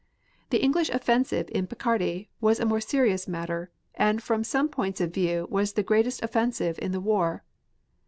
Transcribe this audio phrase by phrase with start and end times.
[0.49, 5.13] The English offensive in Picardy was a more serious matter, and from some points of
[5.13, 7.43] view was the greatest offensive in the war.